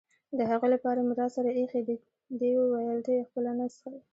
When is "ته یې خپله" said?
3.05-3.51